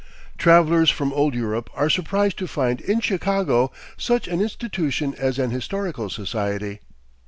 [0.35, 5.51] Travelers from old Europe are surprised to find in Chicago such an institution as an
[5.51, 6.79] Historical Society.